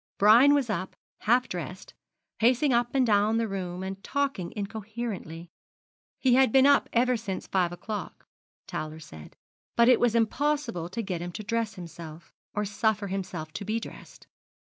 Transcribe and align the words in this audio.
Brian 0.17 0.55
was 0.55 0.67
up, 0.67 0.95
half 1.19 1.47
dressed, 1.47 1.93
pacing 2.39 2.73
up 2.73 2.95
and 2.95 3.05
down 3.05 3.37
the 3.37 3.47
room, 3.47 3.83
and 3.83 4.03
talking 4.03 4.51
incoherently. 4.55 5.51
He 6.19 6.33
had 6.33 6.51
been 6.51 6.65
up 6.65 6.89
ever 6.91 7.15
since 7.15 7.45
five 7.45 7.71
o'clock, 7.71 8.25
Towler 8.65 8.99
said; 8.99 9.35
but 9.75 9.87
it 9.87 9.99
was 9.99 10.15
impossible 10.15 10.89
to 10.89 11.03
get 11.03 11.21
him 11.21 11.31
to 11.33 11.43
dress 11.43 11.75
himself, 11.75 12.33
or 12.55 12.65
suffer 12.65 13.09
himself 13.09 13.53
to 13.53 13.63
be 13.63 13.79
dressed. 13.79 14.25